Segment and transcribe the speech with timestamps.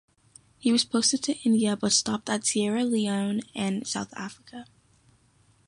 [0.57, 4.65] He was posted to India but stopped at Sierra Leone and South Africa.